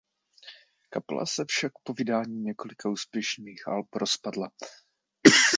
Kapela 0.89 1.25
se 1.25 1.45
však 1.45 1.71
po 1.83 1.93
vydání 1.93 2.39
několika 2.41 2.89
úspěšných 2.89 3.67
alb 3.67 3.87
rozpadla. 3.95 4.47